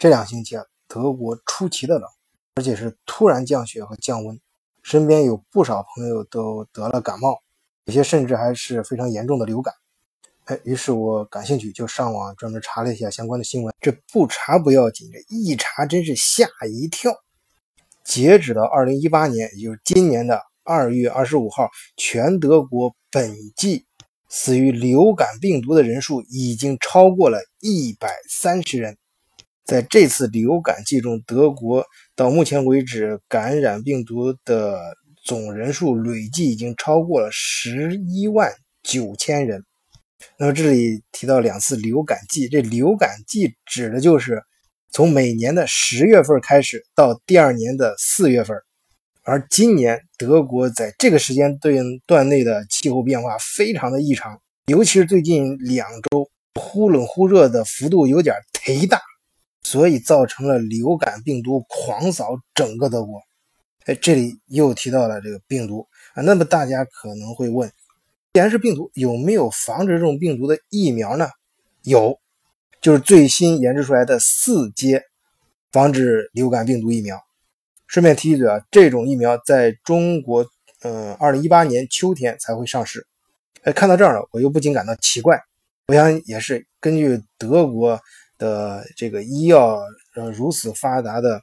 [0.00, 2.08] 这两星期啊，德国出奇的冷，
[2.54, 4.40] 而且是突然降雪和降温，
[4.82, 7.38] 身边有不少朋友都得了感冒，
[7.84, 9.74] 有些甚至还是非常严重的流感。
[10.46, 13.74] 哎，于是我感兴趣，就上网专门查了一下相关的新闻。
[13.78, 17.12] 这不查不要紧，这一查真是吓一跳。
[18.02, 23.84] 截止到二零一八年，也就是今年的二月二十五号，全德国本季
[24.30, 28.96] 死于流感病毒的人数已经超过了一百三十人。
[29.70, 34.80] 在这次流感季中，德国到目前为止感染病毒的
[35.24, 38.50] 总人数累计已经超过了十一万
[38.82, 39.62] 九千人。
[40.36, 44.42] 那么这里提到两次流感季，这流感季指的就是
[44.90, 48.56] 从每年的十月份开始到第二年的四月份，
[49.22, 51.56] 而今年德国在这个时间
[52.08, 56.28] 段内的气候变化非常的异常，尤其是最近两周
[56.60, 59.00] 忽冷忽热的幅度有点忒大，
[59.70, 63.20] 所以造成了流感病毒狂扫整个德国。
[63.84, 67.70] 哎，这里又提到了这个病毒啊，那么大家可能会问。
[68.32, 71.28] 既然是病毒，有没有防止这种病毒的疫苗呢？
[71.82, 72.18] 有，
[72.80, 75.04] 就是最新研制出来的四阶
[75.70, 77.16] 防止流感病毒疫苗。
[77.86, 80.44] 顺便提一嘴啊，这种疫苗在中国，
[80.82, 83.06] 呃，二零一八年秋天才会上市。
[83.62, 85.40] 哎，看到这儿了，我又不禁感到奇怪。
[85.86, 88.00] 我想也是根据德国
[88.40, 89.78] 的这个医药
[90.16, 91.40] 呃如此发达的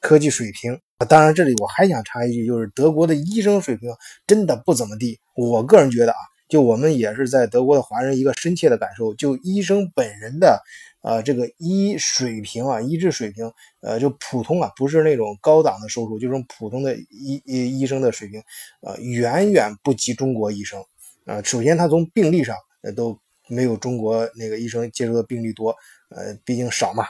[0.00, 0.80] 科技水平。
[1.06, 3.90] 当然，这里我还想插一句，就是德国的医生水平
[4.26, 5.18] 真的不怎么地。
[5.36, 10.62] 我个人觉得啊，就我们也是在德国的华人一个深切的感受，就医生本人的，
[11.02, 18.42] 呃，这个医水平啊，医治水平，呃，就普通啊，不是那种高档的收入，就是普通的医医医生的水平，
[18.80, 20.82] 呃，远远不及中国医生。
[21.26, 25.76] 啊，首先他从病例上，呃，都没有中国那个医生接触的病例多，
[26.10, 27.04] 呃，毕竟少嘛。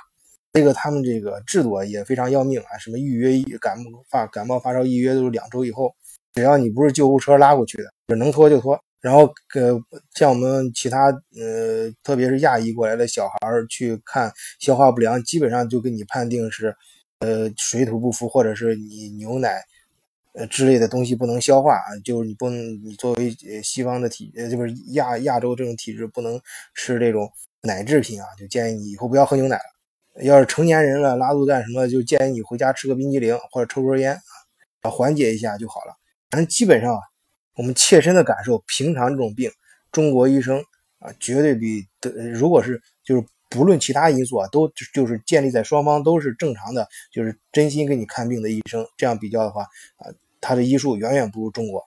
[0.53, 5.95] 这个他们这个制度也非常要命啊，什么预约感冒发感冒发烧预约都是两周以后，
[6.33, 8.81] 只要你不是救护车拉过去的，能拖就拖。
[9.03, 9.79] 然后呃，
[10.15, 13.37] 像我们其他呃，特别是亚裔过来的小孩
[13.69, 16.75] 去看消化不良，基本上就给你判定是
[17.21, 19.63] 呃水土不服，或者是你牛奶
[20.33, 26.41] 呃之类的东西不能消化啊，就是你不能你作为西方的体呃就是亚亚洲这种体质不能
[26.75, 27.31] 吃这种
[27.63, 30.23] 奶制品啊，就建议你以后不要喝牛奶了。
[30.23, 34.19] 要是成年人了拉肚子干什么，就建议你回家吃个冰激凌或者抽根烟
[34.83, 35.95] 啊，缓解一下就好了。
[36.31, 37.01] 反正基本上啊，
[37.57, 39.51] 我们切身的感受，平常这种病，
[39.93, 40.59] 中国医生
[40.99, 49.63] 啊，绝对比德，如果是就是不论其他因素啊，都就是建立在双方都是正常的，就是真心给你看病的医生，这样比较的话
[49.97, 50.09] 啊，
[50.41, 51.83] 他的医术远远不如中国。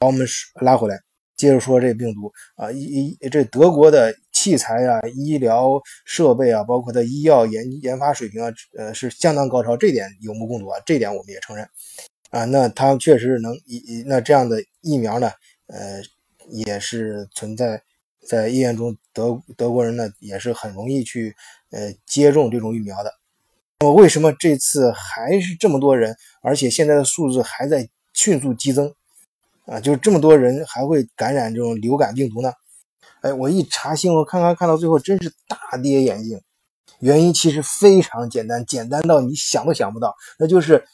[0.00, 0.98] 把我们拉回来。
[1.36, 11.68] 接着说这病毒啊，一一这德国的器材啊、医疗设备啊，包括它医药研研发水平啊，呃，是相当高超，这点有目共睹啊，这点我们也承认
[12.30, 12.44] 啊。
[12.44, 15.32] 那它确实能医，那这样的疫苗呢，
[15.66, 16.00] 呃，
[16.50, 17.82] 也是存在
[18.24, 21.34] 在医院中，德德国人呢也是很容易去
[21.72, 23.12] 呃接种这种疫苗的。
[23.80, 28.94] 那么为什么这次还是这么多人，而且现在的数字还在迅速激增？
[29.66, 32.52] 啊，就这么多人还会感染这种流感病毒呢？
[33.20, 36.40] 哎，我一查新闻，看看看到最后真是大跌眼镜。
[37.00, 40.84] 原因其实非常简单，简单到你想都想不到，那就是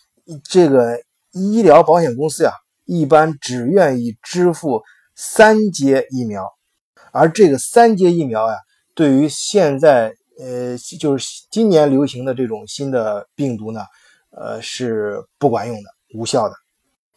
[0.43, 1.01] 这个
[1.33, 2.53] 医疗保险公司呀，
[2.85, 4.83] 一般只愿意支付
[5.15, 6.47] 三阶疫苗，
[7.13, 8.57] 而这个三阶疫苗呀，
[8.95, 13.81] 对于现在呃，就是今年流行的这种新的病毒呢，
[14.31, 16.55] 呃，是不管用的，无效的。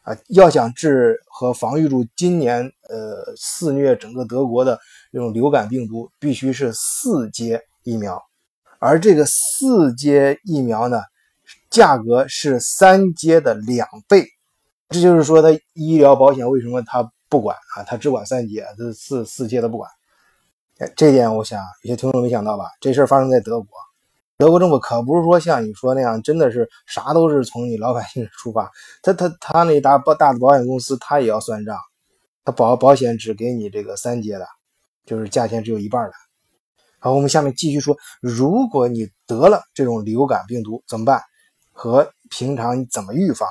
[0.03, 4.79] 啊，要想治和防御住今年呃肆虐整个德国的
[5.11, 8.21] 这种流感病毒，必须是四阶疫苗，
[8.79, 11.01] 而这个四阶疫苗呢，
[11.69, 14.25] 价格是三阶的两倍。
[14.89, 17.83] 这就是说，它医疗保险为什么它不管啊？
[17.83, 19.89] 它只管三阶，这四四阶的不管。
[20.77, 22.65] 哎，这点我想有些听众没想到吧？
[22.79, 23.67] 这事儿发生在德国。
[24.37, 28.71] 德国政府可不是说像你说那样，真的是啥都是从你老百姓出发。
[29.01, 31.75] 他他他那大保大的保险公司，他也要算账。
[32.45, 34.47] 他保保险只给你这个三阶的，
[35.07, 36.13] 就是价钱只有一半的。
[36.99, 41.21] 好，我们下面继续说，如果你得了这种流感病毒怎么办？
[41.71, 43.47] 和平常你怎么预防？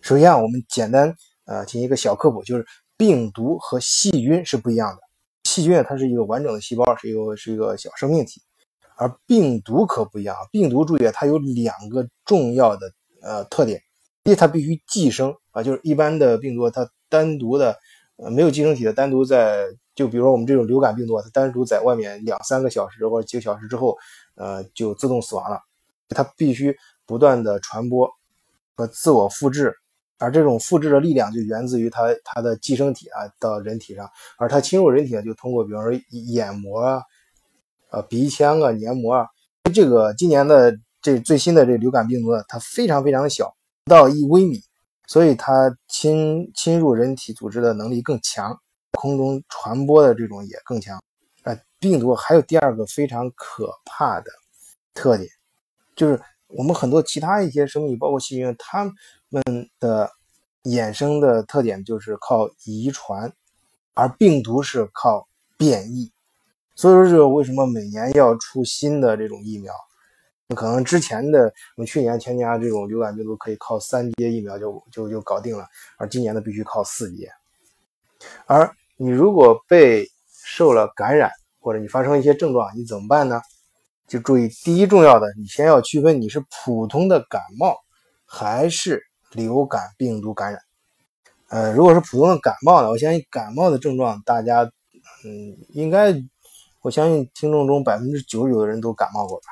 [0.00, 2.66] 首先啊，我们简单呃进行一个小科普，就是
[2.96, 5.00] 病毒和细菌是不一样的。
[5.44, 8.40] 细菌它是一个完整的细胞，是一个是一个小生命体。
[8.96, 12.90] 而病毒可不一样，病毒注意它有两个重要的
[13.20, 13.82] 呃特点：
[14.22, 17.76] 第一，它必须寄生啊，就是一般的病毒它单独的
[18.16, 23.96] 呃没有寄生体的单独在，就比如说我们这种流感病毒，它单独在外面两三个小时或者几个小时之后，
[24.36, 25.60] 呃就自动死亡了。
[26.10, 26.76] 它必须
[27.06, 28.08] 不断的传播
[28.76, 29.74] 和自我复制，
[30.18, 37.00] 而这种复制的力量就源自于它它的寄生体啊到人体上，而它侵入人体呢，就通过比方说眼膜啊、
[37.90, 39.26] 呃鼻腔啊、黏膜啊。
[39.72, 43.54] 这个今年的这最新的这流感病毒呢，它非常非常的小，
[43.84, 44.60] 不到一微米，
[45.08, 48.60] 所以它侵侵入人体组织的能力更强，
[48.94, 51.00] 空中传播的这种也更强。
[51.42, 54.30] 啊，病毒还有第二个非常可怕的
[54.94, 55.28] 特点，
[55.94, 58.84] 就是我们很多其他一些生命，包括细菌，它
[59.28, 59.42] 们
[59.78, 60.10] 的
[60.62, 63.30] 衍生的特点就是靠遗传，
[63.92, 66.10] 而病毒是靠变异。
[66.74, 69.74] 所以说，这为什么每年要出新的这种疫苗？
[70.56, 77.30] 可能之前的我们去年、前年这种流感病毒可以靠三阶疫苗就就就搞定了，而今年的必须靠四阶。
[78.46, 80.06] 而你如果被
[80.44, 81.30] 受了感染，
[81.60, 83.40] 或者你发生一些症状，你怎么办呢？
[84.06, 87.76] 就注意，第一重要的，你先要区分你是普通的感冒
[88.24, 89.02] 还是
[89.32, 90.60] 流感病毒感染。
[91.48, 94.62] 呃，如果是普通的感冒呢，我相信感冒的症状大家，
[95.24, 96.14] 嗯，应该，
[96.82, 99.46] 我相信听众中百分之九十九的人都感冒过吧？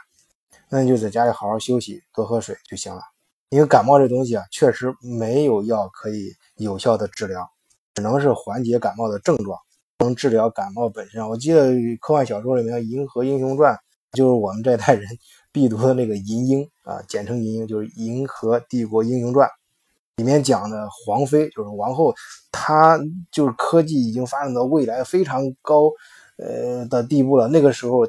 [0.68, 3.02] 那你就在家里好好休息，多喝水就行了。
[3.48, 7.50] 因为感冒这东西啊，确实没有药可以有效的治疗，
[7.94, 9.58] 只能是缓解感冒的症状。
[9.98, 11.28] 能治疗感冒本身。
[11.28, 13.72] 我记得科幻小说里面《银河英雄传》，
[14.16, 15.06] 就是我们这代人
[15.52, 19.48] 必读的那个《银鹰》啊，简称《银鹰》，就是《银河帝国英雄传》
[20.16, 22.12] 里面讲的皇妃，就是王后，
[22.50, 22.98] 她
[23.30, 25.88] 就是科技已经发展到未来非常高
[26.36, 28.04] 呃的地步了，那个时候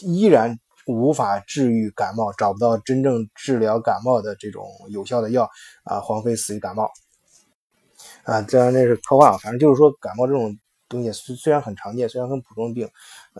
[0.00, 5.48] 依然无法治愈感冒，找不到真正治疗感冒的这种有效的药
[5.84, 6.90] 啊，皇妃死于感冒
[8.26, 10.54] 啊，这然那是科幻，反正就是说感冒这种。
[10.88, 12.88] 东西虽虽然很常见，虽然很普通的病，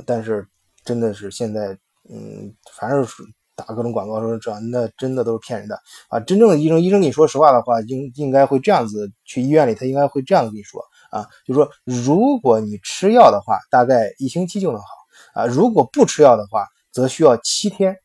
[0.05, 0.44] 但是
[0.85, 1.79] 真的是现在，
[2.11, 3.23] 嗯，反正是
[3.55, 6.19] 打各种广告说这，那真的都是骗人的啊！
[6.19, 14.87] 真正的医生，医生跟你说实话的话，应应该会这样子去医院里，他应该会这样跟你说啊，就是说如果你吃药的话，大概一星期就能好
[15.35, 17.97] 啊；如果不吃药的话，则需要七天。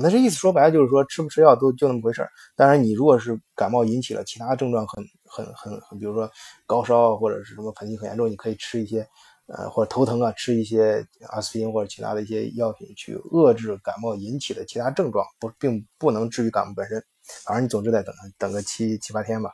[0.00, 2.30] 那这意思说白了就是说，吃不吃药都就那么回事儿。
[2.54, 6.30] 当然，你如果是感冒引起了其他症状很很很很，比如说
[6.66, 9.06] 高烧或者是什么喷嚏很严重，你可以吃一些
[9.46, 17.02] 呃或者头疼啊，吃一些阿司匹林或者其他的一些药品去遏制感冒引起的其他症状，不并不能治愈感冒本身。
[17.44, 19.50] 反正你总之得等等个七七八天吧。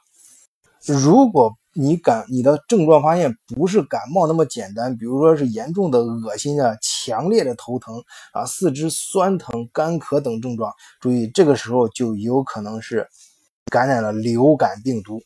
[0.86, 8.02] 如果你感你的症状发现不是感冒那么简单，比如说是严重的恶心啊、强烈的头疼
[8.32, 13.08] 啊、四肢酸疼、干咳等症状，注意这个时候就有可能是
[13.66, 15.20] 感染了流感病毒。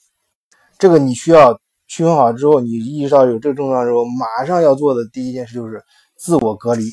[0.78, 5.84] 这个你需要区分好之后，你意识到有这个症状之后，马上要做的第一件事就是
[6.16, 6.84] 自我隔离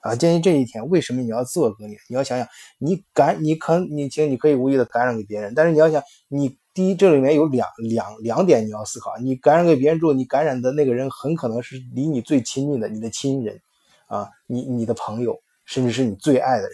[0.00, 0.14] 啊。
[0.14, 1.94] 建议这一天，为什么你要自我隔离？
[2.08, 2.46] 你要想想，
[2.78, 6.56] 你感你可你其实你可以无意的感染给别人，但是你要想你。
[6.74, 13.62] 第一，这里面有两两两点你要思考：你感染给别人之后，你感染的那个人很可能是离你最亲近的你的亲人，
[14.06, 16.72] 啊，你你的朋友，甚至是你最爱的人。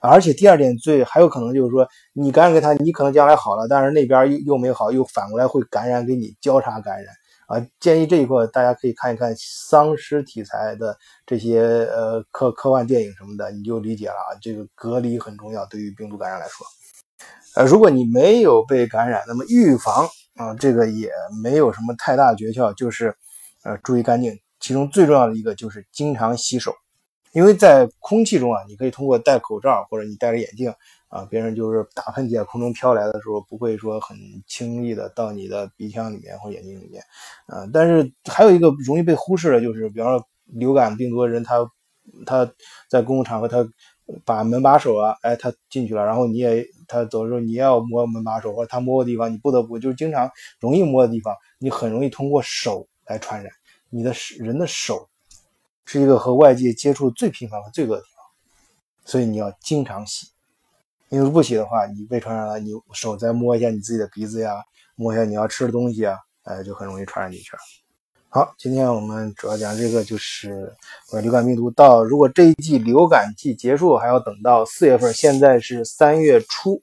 [0.00, 7.14] 而且第二点最还有可能就是说，你感染给他，你可能将来好了，但是那边又又没好，又反过来会感染给你，交叉感染
[7.46, 7.64] 啊。
[7.78, 11.60] 建议这一块大家可以看一看丧尸题材的这些
[11.94, 14.34] 呃科科幻电影什么的，你就理解了啊。
[14.42, 16.66] 这个隔离很重要，对于病毒感染来说。
[17.54, 21.12] 呃，如果你没有被感染，那么预防啊，这个也
[21.44, 23.14] 没有什么太大诀窍，就是
[23.62, 24.36] 呃注意干净。
[24.62, 26.72] 其中最重要的一个就是经常洗手，
[27.32, 30.72] 因为在空气中啊，你可以通过戴口罩或者你戴着眼镜
[31.08, 34.16] 啊，别人就是打喷嚏啊，空中飘来的时候，不会说很
[34.46, 37.02] 轻易的到你的鼻腔里面或眼睛里面
[37.46, 37.68] 啊。
[37.72, 41.68] 但是还有一个容易被忽视的就是，比方说流感病毒的人，他
[42.24, 42.50] 他
[42.88, 43.68] 在公共场合他。
[44.26, 50.28] 把门把手啊，哎，他进去了，然后你也他走的时候，你要摸门把手，或者他摸的地方，你不得不就是经常
[50.60, 53.50] 容易摸的地方，你很容易通过手来传染。
[53.94, 55.06] 你的人的手
[55.84, 58.24] 是一个和外界接触最频繁和最多的地方，
[59.04, 60.28] 所以你要经常洗。
[61.10, 64.54] 因为不洗的话，你被传染了，你手再摸一下你自己的鼻子呀，
[64.94, 67.58] 摸一下你要吃的东西啊，哎，就很容易传染进去了。
[68.30, 70.74] 好，今天我们主要讲这个，就是
[71.20, 76.80] 流感病毒到如果这一季流感季结束，还要等到四月份，现在是三月初。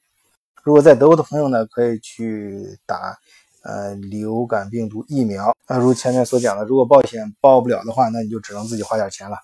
[0.61, 3.17] 如果在德国的朋友呢，可以去打
[3.63, 5.55] 呃流感病毒疫苗。
[5.67, 9.37] 那如前面所讲的，如果保险报不了的话，那你就只能自己花点钱了。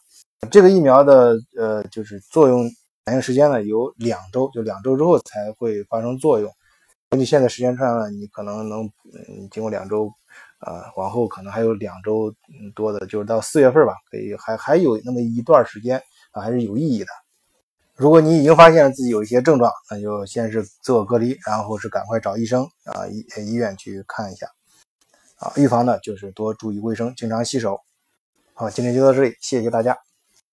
[0.52, 2.70] 这个疫苗的呃就是作用
[3.06, 6.52] 反应时间呢有两周，就两周之后才会发生作用。
[7.10, 10.12] 根据现在时间串呢，你可能能嗯经过两周。
[10.60, 12.34] 啊，往后可能还有两周
[12.74, 17.08] 多的，就是到四月份吧，可以还还有那么一段时间啊，还是有意义的。
[17.96, 24.48] 如果你已经发现了自己有一些症状，那就先是自我隔离，然后是赶快找医生啊医医院去看一下
[25.38, 25.54] 啊。
[25.56, 27.80] 预防呢，就是多注意卫生，经常洗手。
[28.54, 30.05] 好，今天就到这里，谢谢大家。